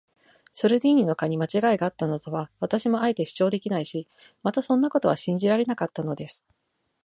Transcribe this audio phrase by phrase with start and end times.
[0.51, 4.07] ソルディーニの課にまちがいがあったなどとは、私もあえて主張できないし、
[4.41, 6.43] またそんなことは信じられなかったのです。